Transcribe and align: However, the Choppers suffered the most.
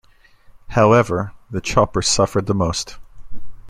However, 0.69 1.33
the 1.51 1.61
Choppers 1.61 2.07
suffered 2.07 2.47
the 2.47 2.55
most. 2.55 2.97